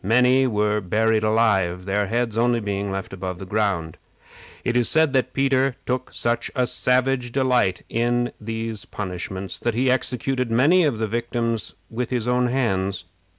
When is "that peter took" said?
5.13-6.11